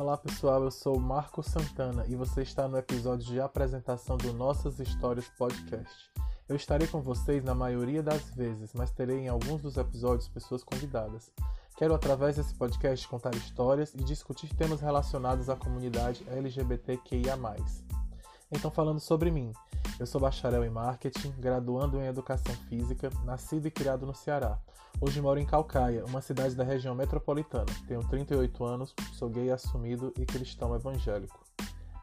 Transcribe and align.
Olá 0.00 0.16
pessoal, 0.16 0.64
eu 0.64 0.70
sou 0.70 0.98
Marco 0.98 1.42
Santana 1.42 2.06
e 2.08 2.16
você 2.16 2.40
está 2.40 2.66
no 2.66 2.78
episódio 2.78 3.26
de 3.26 3.38
apresentação 3.38 4.16
do 4.16 4.32
Nossas 4.32 4.80
Histórias 4.80 5.28
Podcast. 5.36 6.10
Eu 6.48 6.56
estarei 6.56 6.88
com 6.88 7.02
vocês 7.02 7.44
na 7.44 7.54
maioria 7.54 8.02
das 8.02 8.30
vezes, 8.30 8.72
mas 8.72 8.90
terei 8.90 9.18
em 9.18 9.28
alguns 9.28 9.60
dos 9.60 9.76
episódios 9.76 10.26
pessoas 10.26 10.64
convidadas. 10.64 11.30
Quero, 11.76 11.92
através 11.92 12.36
desse 12.36 12.54
podcast, 12.54 13.06
contar 13.06 13.34
histórias 13.34 13.92
e 13.92 13.98
discutir 14.02 14.48
temas 14.54 14.80
relacionados 14.80 15.50
à 15.50 15.54
comunidade 15.54 16.24
LGBTQIA. 16.30 17.38
Então, 18.50 18.70
falando 18.70 19.00
sobre 19.00 19.30
mim, 19.30 19.52
eu 19.98 20.06
sou 20.06 20.18
bacharel 20.18 20.64
em 20.64 20.70
marketing, 20.70 21.34
graduando 21.38 21.98
em 22.00 22.06
educação 22.06 22.54
física, 22.70 23.10
nascido 23.22 23.66
e 23.66 23.70
criado 23.70 24.06
no 24.06 24.14
Ceará. 24.14 24.58
Hoje 25.00 25.20
moro 25.20 25.40
em 25.40 25.46
Calcaia, 25.46 26.04
uma 26.04 26.20
cidade 26.20 26.54
da 26.54 26.62
região 26.62 26.94
metropolitana. 26.94 27.66
Tenho 27.88 28.06
38 28.06 28.64
anos, 28.64 28.94
sou 29.14 29.30
gay 29.30 29.50
assumido 29.50 30.12
e 30.18 30.26
cristão 30.26 30.74
evangélico. 30.74 31.40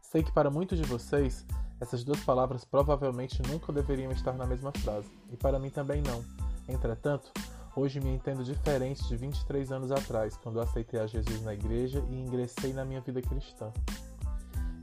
Sei 0.00 0.22
que 0.22 0.30
para 0.30 0.50
muitos 0.50 0.78
de 0.78 0.84
vocês, 0.84 1.44
essas 1.80 2.04
duas 2.04 2.20
palavras 2.20 2.64
provavelmente 2.64 3.42
nunca 3.48 3.72
deveriam 3.72 4.12
estar 4.12 4.34
na 4.34 4.46
mesma 4.46 4.70
frase, 4.78 5.10
e 5.32 5.36
para 5.36 5.58
mim 5.58 5.70
também 5.70 6.02
não. 6.02 6.24
Entretanto, 6.68 7.32
Hoje 7.76 8.00
me 8.00 8.10
entendo 8.10 8.44
diferente 8.44 9.02
de 9.08 9.16
23 9.16 9.72
anos 9.72 9.90
atrás, 9.90 10.36
quando 10.36 10.60
aceitei 10.60 11.00
a 11.00 11.08
Jesus 11.08 11.42
na 11.42 11.52
igreja 11.52 12.04
e 12.08 12.20
ingressei 12.20 12.72
na 12.72 12.84
minha 12.84 13.00
vida 13.00 13.20
cristã. 13.20 13.72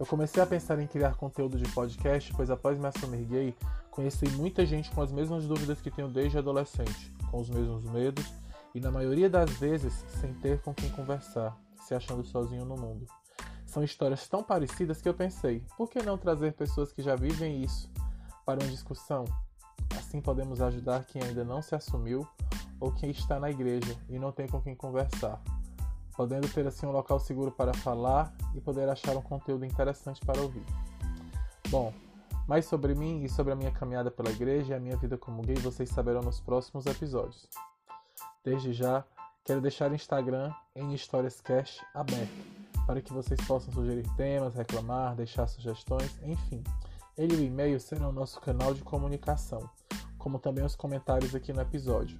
Eu 0.00 0.06
comecei 0.06 0.42
a 0.42 0.46
pensar 0.46 0.80
em 0.80 0.86
criar 0.86 1.14
conteúdo 1.14 1.58
de 1.58 1.70
podcast, 1.74 2.32
pois 2.34 2.48
após 2.48 2.78
me 2.78 2.86
assumir 2.86 3.22
gay, 3.26 3.54
conheci 3.90 4.26
muita 4.30 4.64
gente 4.64 4.90
com 4.92 5.02
as 5.02 5.12
mesmas 5.12 5.46
dúvidas 5.46 5.78
que 5.78 5.90
tenho 5.90 6.08
desde 6.08 6.38
adolescente, 6.38 7.14
com 7.30 7.38
os 7.38 7.50
mesmos 7.50 7.84
medos 7.84 8.24
e, 8.74 8.80
na 8.80 8.90
maioria 8.90 9.28
das 9.28 9.50
vezes, 9.50 9.92
sem 10.18 10.32
ter 10.32 10.58
com 10.62 10.72
quem 10.72 10.88
conversar, 10.88 11.54
se 11.82 11.94
achando 11.94 12.24
sozinho 12.24 12.64
no 12.64 12.78
mundo. 12.78 13.04
São 13.66 13.84
histórias 13.84 14.26
tão 14.26 14.42
parecidas 14.42 15.02
que 15.02 15.08
eu 15.08 15.12
pensei, 15.12 15.62
por 15.76 15.90
que 15.90 16.02
não 16.02 16.16
trazer 16.16 16.54
pessoas 16.54 16.90
que 16.90 17.02
já 17.02 17.14
vivem 17.14 17.62
isso 17.62 17.92
para 18.46 18.58
uma 18.58 18.70
discussão? 18.70 19.26
Assim 19.98 20.18
podemos 20.18 20.62
ajudar 20.62 21.04
quem 21.04 21.22
ainda 21.22 21.44
não 21.44 21.60
se 21.60 21.74
assumiu 21.74 22.26
ou 22.80 22.90
quem 22.90 23.10
está 23.10 23.38
na 23.38 23.50
igreja 23.50 23.94
e 24.08 24.18
não 24.18 24.32
tem 24.32 24.48
com 24.48 24.62
quem 24.62 24.74
conversar, 24.74 25.42
podendo 26.20 26.46
ter 26.50 26.66
assim 26.66 26.84
um 26.84 26.92
local 26.92 27.18
seguro 27.18 27.50
para 27.50 27.72
falar 27.72 28.30
e 28.54 28.60
poder 28.60 28.86
achar 28.90 29.16
um 29.16 29.22
conteúdo 29.22 29.64
interessante 29.64 30.20
para 30.20 30.38
ouvir. 30.38 30.62
Bom, 31.70 31.94
mais 32.46 32.66
sobre 32.66 32.94
mim 32.94 33.24
e 33.24 33.28
sobre 33.30 33.54
a 33.54 33.56
minha 33.56 33.70
caminhada 33.70 34.10
pela 34.10 34.28
igreja 34.28 34.74
e 34.74 34.76
a 34.76 34.78
minha 34.78 34.98
vida 34.98 35.16
como 35.16 35.40
gay 35.40 35.54
vocês 35.54 35.88
saberão 35.88 36.20
nos 36.20 36.38
próximos 36.38 36.84
episódios. 36.84 37.48
Desde 38.44 38.74
já, 38.74 39.02
quero 39.42 39.62
deixar 39.62 39.90
o 39.90 39.94
Instagram 39.94 40.52
em 40.76 40.92
Histórias 40.92 41.40
Cash 41.40 41.82
aberto, 41.94 42.28
para 42.86 43.00
que 43.00 43.14
vocês 43.14 43.40
possam 43.46 43.72
sugerir 43.72 44.06
temas, 44.14 44.54
reclamar, 44.54 45.16
deixar 45.16 45.46
sugestões, 45.46 46.20
enfim. 46.22 46.62
Ele 47.16 47.34
e 47.34 47.38
o 47.38 47.44
e-mail 47.44 47.80
serão 47.80 48.10
o 48.10 48.12
nosso 48.12 48.38
canal 48.42 48.74
de 48.74 48.82
comunicação, 48.82 49.70
como 50.18 50.38
também 50.38 50.66
os 50.66 50.76
comentários 50.76 51.34
aqui 51.34 51.50
no 51.50 51.62
episódio. 51.62 52.18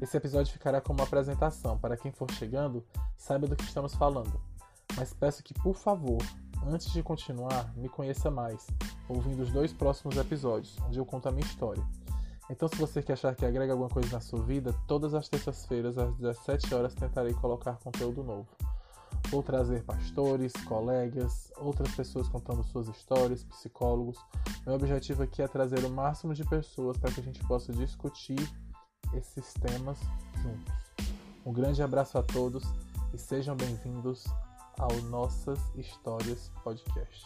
Esse 0.00 0.16
episódio 0.16 0.52
ficará 0.52 0.78
como 0.80 1.00
uma 1.00 1.06
apresentação. 1.06 1.78
Para 1.78 1.96
quem 1.96 2.12
for 2.12 2.30
chegando, 2.30 2.84
saiba 3.16 3.46
do 3.46 3.56
que 3.56 3.64
estamos 3.64 3.94
falando. 3.94 4.38
Mas 4.94 5.14
peço 5.14 5.42
que, 5.42 5.54
por 5.54 5.74
favor, 5.74 6.18
antes 6.66 6.92
de 6.92 7.02
continuar, 7.02 7.72
me 7.74 7.88
conheça 7.88 8.30
mais, 8.30 8.66
ouvindo 9.08 9.42
os 9.42 9.50
dois 9.50 9.72
próximos 9.72 10.16
episódios, 10.18 10.76
onde 10.86 10.98
eu 10.98 11.06
conto 11.06 11.28
a 11.28 11.32
minha 11.32 11.46
história. 11.46 11.82
Então, 12.50 12.68
se 12.68 12.76
você 12.76 13.02
quer 13.02 13.14
achar 13.14 13.34
que 13.34 13.44
agrega 13.44 13.72
alguma 13.72 13.88
coisa 13.88 14.12
na 14.12 14.20
sua 14.20 14.40
vida, 14.42 14.74
todas 14.86 15.14
as 15.14 15.28
terças-feiras, 15.28 15.96
às 15.96 16.14
17 16.16 16.74
horas, 16.74 16.94
tentarei 16.94 17.32
colocar 17.32 17.78
conteúdo 17.78 18.22
novo. 18.22 18.46
Vou 19.30 19.42
trazer 19.42 19.82
pastores, 19.82 20.52
colegas, 20.64 21.50
outras 21.56 21.92
pessoas 21.94 22.28
contando 22.28 22.62
suas 22.62 22.86
histórias, 22.86 23.42
psicólogos. 23.44 24.18
Meu 24.64 24.76
objetivo 24.76 25.22
aqui 25.22 25.42
é 25.42 25.48
trazer 25.48 25.84
o 25.84 25.90
máximo 25.90 26.34
de 26.34 26.44
pessoas 26.44 26.96
para 26.98 27.10
que 27.10 27.20
a 27.20 27.22
gente 27.22 27.42
possa 27.44 27.72
discutir 27.72 28.38
esses 29.14 29.52
temas 29.54 29.98
juntos. 30.42 30.74
Um 31.44 31.52
grande 31.52 31.82
abraço 31.82 32.18
a 32.18 32.22
todos 32.22 32.64
e 33.12 33.18
sejam 33.18 33.56
bem-vindos 33.56 34.24
ao 34.78 34.94
Nossas 35.02 35.58
Histórias 35.76 36.50
Podcast. 36.62 37.24